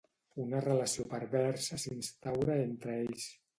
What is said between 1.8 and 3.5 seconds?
s'instaura entre ells.